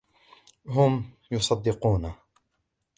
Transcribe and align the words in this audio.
هم 0.65 1.05
يصدقونه. 1.31 2.15